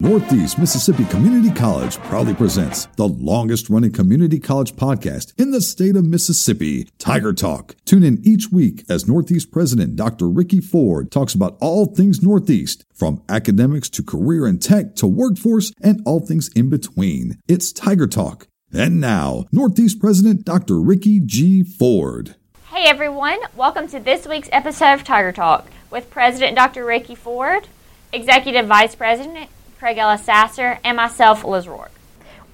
[0.00, 5.96] Northeast Mississippi Community College proudly presents the longest running community college podcast in the state
[5.96, 7.74] of Mississippi, Tiger Talk.
[7.84, 10.28] Tune in each week as Northeast President Dr.
[10.28, 15.72] Ricky Ford talks about all things Northeast, from academics to career and tech to workforce
[15.80, 17.40] and all things in between.
[17.48, 18.46] It's Tiger Talk.
[18.72, 20.78] And now, Northeast President Dr.
[20.80, 21.64] Ricky G.
[21.64, 22.36] Ford.
[22.66, 26.84] Hey everyone, welcome to this week's episode of Tiger Talk with President Dr.
[26.84, 27.66] Ricky Ford,
[28.12, 31.90] Executive Vice President Craig Ellis Sasser, and myself, Liz Roark.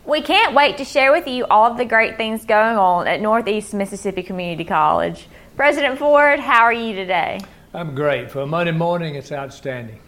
[0.04, 3.22] We can't wait to share with you all of the great things going on at
[3.22, 5.26] Northeast Mississippi Community College.
[5.56, 7.40] President Ford, how are you today?
[7.72, 8.30] I'm great.
[8.30, 9.98] For a Monday morning, it's outstanding.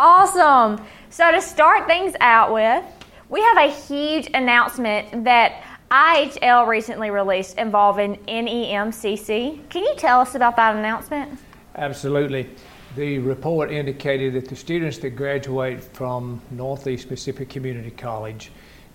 [0.00, 0.84] Awesome.
[1.10, 2.84] So, to start things out with,
[3.28, 9.68] we have a huge announcement that IHL recently released involving NEMCC.
[9.68, 11.38] Can you tell us about that announcement?
[11.76, 12.50] Absolutely.
[12.96, 18.50] The report indicated that the students that graduate from Northeast Mississippi Community College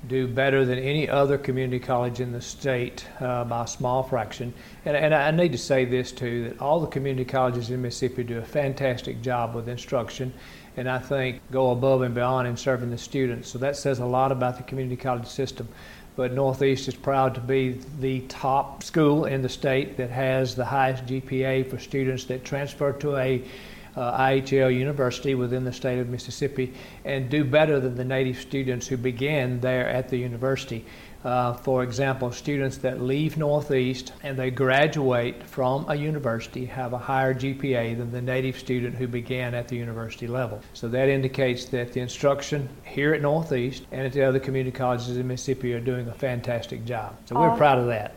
[0.07, 4.53] do better than any other community college in the state uh, by a small fraction.
[4.83, 8.23] And, and, I need to say this too that all the community colleges in Mississippi
[8.23, 10.33] do a fantastic job with instruction,
[10.75, 13.47] and I think go above and beyond in serving the students.
[13.47, 15.69] So that says a lot about the community college system.
[16.15, 20.65] But Northeast is proud to be the top school in the state that has the
[20.65, 23.43] highest GPA for students that transfer to a
[23.95, 26.73] uh, IHL University within the state of Mississippi
[27.05, 30.85] and do better than the native students who began there at the university.
[31.23, 36.97] Uh, for example, students that leave Northeast and they graduate from a university have a
[36.97, 40.61] higher GPA than the native student who began at the university level.
[40.73, 45.15] So that indicates that the instruction here at Northeast and at the other community colleges
[45.15, 47.15] in Mississippi are doing a fantastic job.
[47.25, 48.15] So we're proud of that.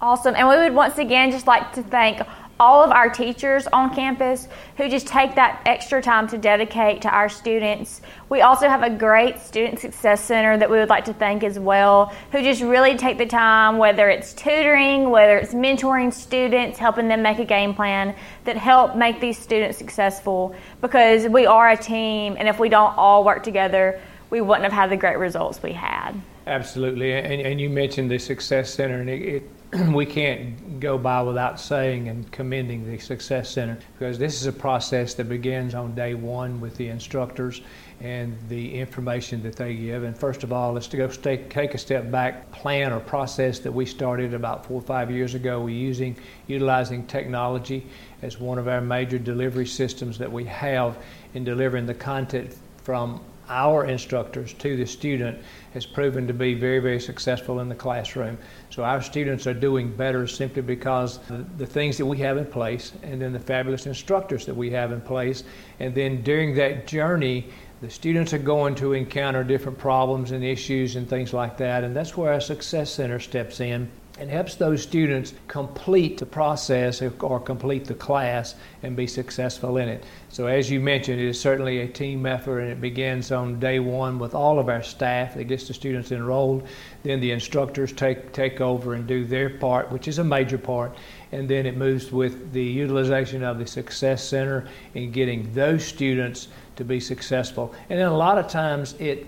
[0.00, 0.34] Awesome.
[0.34, 2.20] And we would once again just like to thank
[2.60, 7.08] all of our teachers on campus who just take that extra time to dedicate to
[7.08, 8.00] our students.
[8.28, 11.58] We also have a great Student Success Center that we would like to thank as
[11.58, 17.08] well, who just really take the time, whether it's tutoring, whether it's mentoring students, helping
[17.08, 21.76] them make a game plan, that help make these students successful because we are a
[21.76, 24.00] team, and if we don't all work together,
[24.30, 26.12] we wouldn't have had the great results we had.
[26.46, 27.12] Absolutely.
[27.12, 29.50] And, and you mentioned the Success Center, and it, it
[29.92, 34.52] we can't go by without saying and commending the Success Center because this is a
[34.52, 37.60] process that begins on day one with the instructors
[38.00, 40.04] and the information that they give.
[40.04, 42.50] And first of all, let's go stay, take a step back.
[42.50, 45.60] Plan or process that we started about four or five years ago.
[45.60, 47.86] We're using utilizing technology
[48.22, 50.96] as one of our major delivery systems that we have
[51.34, 55.38] in delivering the content from our instructors to the student
[55.74, 58.38] has proven to be very, very successful in the classroom.
[58.70, 61.20] So our students are doing better simply because
[61.56, 64.92] the, things that we have in place and then the fabulous instructors that we have
[64.92, 65.44] in place.
[65.80, 67.48] And then during that journey,
[67.80, 71.84] the students are going to encounter different problems and issues and things like that.
[71.84, 73.88] And that's where our Success Center steps in
[74.18, 79.88] and helps those students complete the process or complete the class and be successful in
[79.88, 80.04] it.
[80.28, 83.78] So, as you mentioned, it is certainly a team effort and it begins on day
[83.78, 86.66] one with all of our staff that gets the students enrolled.
[87.04, 90.96] Then the instructors take, take over and do their part, which is a major part.
[91.30, 96.48] And then it moves with the utilization of the Success Center in getting those students
[96.76, 97.74] to be successful.
[97.88, 99.26] And then a lot of times it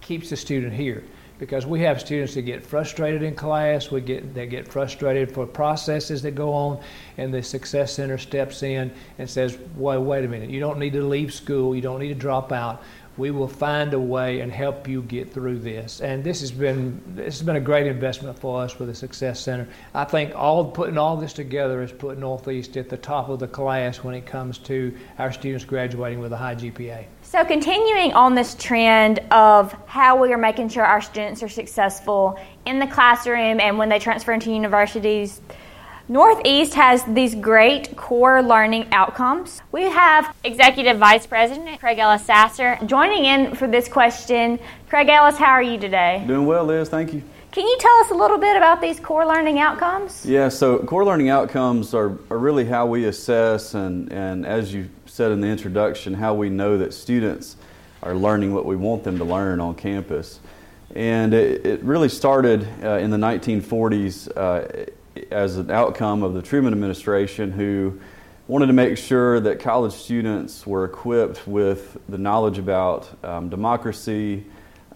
[0.00, 1.02] keeps the student here
[1.42, 5.44] because we have students that get frustrated in class, we get they get frustrated for
[5.44, 6.80] processes that go on,
[7.18, 10.50] and the Success Center steps in and says, "Wait, wait a minute!
[10.50, 11.74] You don't need to leave school.
[11.74, 12.84] You don't need to drop out
[13.16, 16.00] we will find a way and help you get through this.
[16.00, 19.40] And this has been this has been a great investment for us with the Success
[19.40, 19.68] Center.
[19.94, 23.48] I think all putting all this together has put Northeast at the top of the
[23.48, 27.04] class when it comes to our students graduating with a high GPA.
[27.22, 32.38] So continuing on this trend of how we are making sure our students are successful
[32.64, 35.40] in the classroom and when they transfer into universities
[36.08, 39.62] Northeast has these great core learning outcomes.
[39.70, 44.58] We have Executive Vice President Craig Ellis Sasser joining in for this question.
[44.88, 46.24] Craig Ellis, how are you today?
[46.26, 46.88] Doing well, Liz.
[46.88, 47.22] Thank you.
[47.52, 50.26] Can you tell us a little bit about these core learning outcomes?
[50.26, 54.88] Yeah, so core learning outcomes are, are really how we assess, and, and as you
[55.06, 57.56] said in the introduction, how we know that students
[58.02, 60.40] are learning what we want them to learn on campus.
[60.96, 64.36] And it, it really started uh, in the 1940s.
[64.36, 64.86] Uh,
[65.30, 68.00] as an outcome of the Truman administration, who
[68.48, 74.44] wanted to make sure that college students were equipped with the knowledge about um, democracy,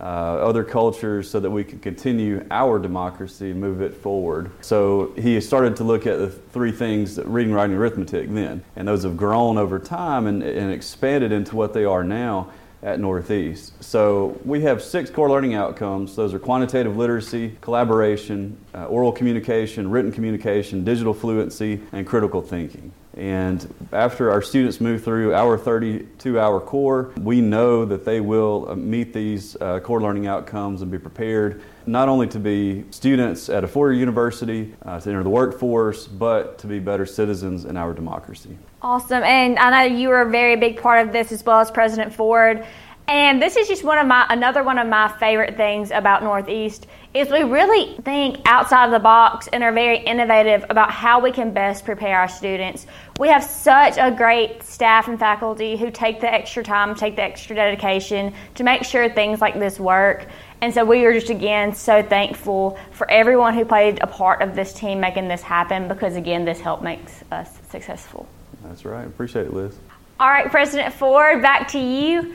[0.00, 4.50] uh, other cultures, so that we could continue our democracy and move it forward.
[4.60, 9.04] So he started to look at the three things reading, writing, arithmetic then, and those
[9.04, 12.50] have grown over time and, and expanded into what they are now.
[12.82, 13.72] at Northeast.
[13.82, 16.14] So we have six core learning outcomes.
[16.14, 22.92] Those are quantitative literacy, collaboration, uh, oral communication, written communication, digital fluency, and critical thinking.
[23.16, 28.66] And after our students move through our 32 hour core, we know that they will
[28.68, 33.48] uh, meet these uh, core learning outcomes and be prepared not only to be students
[33.48, 37.64] at a four year university, uh, to enter the workforce, but to be better citizens
[37.64, 38.58] in our democracy.
[38.82, 39.22] Awesome.
[39.22, 42.12] And I know you were a very big part of this as well as President
[42.12, 42.66] Ford.
[43.08, 46.86] And this is just one of my another one of my favorite things about Northeast
[47.14, 51.30] is we really think outside of the box and are very innovative about how we
[51.30, 52.86] can best prepare our students.
[53.20, 57.22] We have such a great staff and faculty who take the extra time, take the
[57.22, 60.26] extra dedication to make sure things like this work.
[60.60, 64.56] And so we are just again so thankful for everyone who played a part of
[64.56, 68.26] this team making this happen because again this help makes us successful.
[68.64, 69.06] That's right.
[69.06, 69.78] Appreciate it, Liz.
[70.18, 72.34] All right, President Ford, back to you.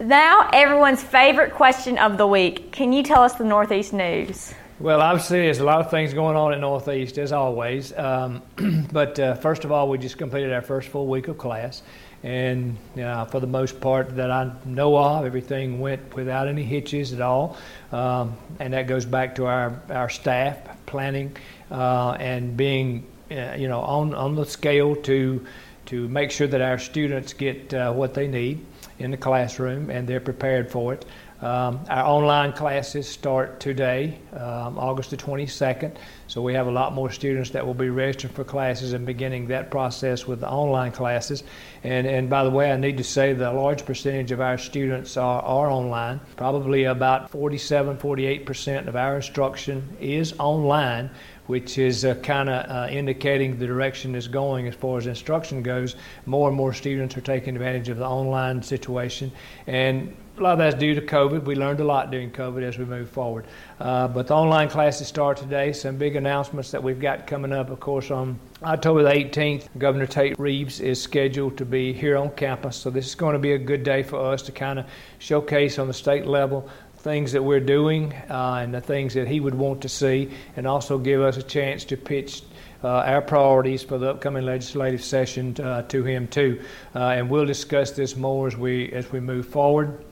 [0.00, 2.70] Now, everyone's favorite question of the week.
[2.70, 4.54] Can you tell us the Northeast news?
[4.78, 7.92] Well, obviously, there's a lot of things going on in Northeast, as always.
[7.98, 8.40] Um,
[8.92, 11.82] but uh, first of all, we just completed our first full week of class.
[12.22, 17.12] And uh, for the most part that I know of, everything went without any hitches
[17.12, 17.56] at all.
[17.90, 21.36] Um, and that goes back to our, our staff planning
[21.72, 25.44] uh, and being, uh, you know, on, on the scale to,
[25.86, 28.64] to make sure that our students get uh, what they need
[28.98, 31.04] in the classroom and they're prepared for it.
[31.40, 35.96] Um, our online classes start today, um, August the 22nd.
[36.26, 39.46] So we have a lot more students that will be registered for classes and beginning
[39.48, 41.44] that process with the online classes.
[41.84, 44.58] And, and by the way, I need to say that a large percentage of our
[44.58, 46.20] students are, are online.
[46.34, 51.08] Probably about 47, 48% of our instruction is online,
[51.48, 55.62] which is uh, kind of uh, indicating the direction it's going as far as instruction
[55.62, 55.96] goes.
[56.24, 59.32] More and more students are taking advantage of the online situation,
[59.66, 61.44] and a lot of that's due to COVID.
[61.44, 63.46] We learned a lot during COVID as we move forward.
[63.80, 65.72] Uh, but the online classes start today.
[65.72, 70.06] Some big announcements that we've got coming up, of course, on October the 18th, Governor
[70.06, 72.76] Tate Reeves is scheduled to be here on campus.
[72.76, 74.86] So this is going to be a good day for us to kind of
[75.18, 76.68] showcase on the state level
[76.98, 80.66] things that we're doing uh, and the things that he would want to see, and
[80.66, 82.42] also give us a chance to pitch
[82.84, 86.62] uh, our priorities for the upcoming legislative session uh, to him too.
[86.94, 90.04] Uh, and we'll discuss this more as we as we move forward.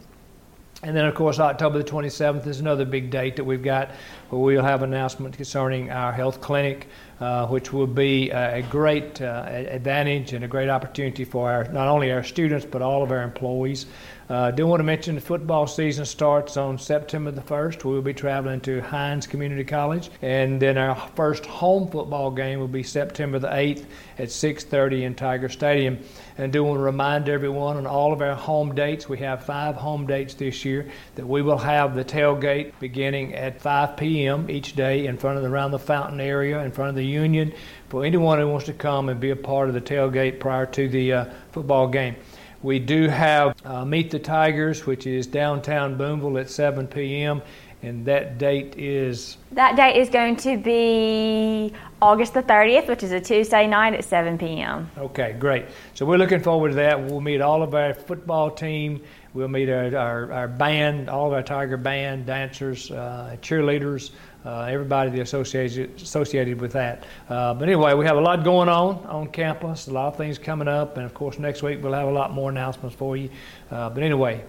[0.83, 3.91] And then, of course, October the 27th is another big date that we've got
[4.29, 6.89] where we'll have an announcement concerning our health clinic,
[7.21, 11.89] uh, which will be a great uh, advantage and a great opportunity for our, not
[11.89, 13.87] only our students but all of our employees.
[14.29, 17.85] I uh, do want to mention the football season starts on September the 1st.
[17.85, 22.59] We will be traveling to Hinds Community College, and then our first home football game
[22.59, 23.85] will be September the 8th
[24.19, 25.99] at 6:30 in Tiger Stadium.
[26.39, 29.77] And do want to remind everyone on all of our home dates, we have five
[29.77, 34.51] home dates this year, that we will have the tailgate beginning at 5 p.m.
[34.51, 37.53] each day in front of the around the fountain area, in front of the Union,
[37.89, 40.89] for anyone who wants to come and be a part of the tailgate prior to
[40.89, 42.17] the uh, football game.
[42.63, 47.43] We do have uh, Meet the Tigers, which is downtown Boonville at 7 p.m.
[47.83, 49.37] And that date is?
[49.53, 51.73] That date is going to be
[52.03, 54.91] August the 30th, which is a Tuesday night at 7 p.m.
[54.99, 55.67] Okay, great.
[55.95, 57.01] So we're looking forward to that.
[57.01, 59.03] We'll meet all of our football team.
[59.35, 64.11] We'll meet our, our, our band, all of our Tiger band, dancers, uh, cheerleaders,
[64.47, 67.05] uh, everybody associated associated with that.
[67.29, 70.39] Uh, but anyway, we have a lot going on on campus, a lot of things
[70.39, 73.29] coming up, and of course next week we'll have a lot more announcements for you.
[73.71, 74.43] Uh, but anyway,